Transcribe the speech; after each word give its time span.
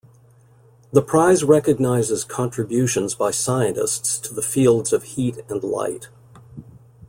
The 0.91 1.03
prize 1.03 1.43
recognizes 1.43 2.23
contributions 2.23 3.13
by 3.13 3.29
scientists 3.29 4.17
to 4.21 4.33
the 4.33 4.41
fields 4.41 4.91
of 4.91 5.03
heat 5.03 5.37
and 5.47 5.63
light. 5.63 6.07